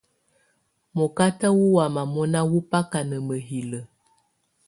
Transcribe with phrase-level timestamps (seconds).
[0.97, 3.83] Mɔkata wɔ́ mɔna wɔ́ baka na mǝ́hilǝ́.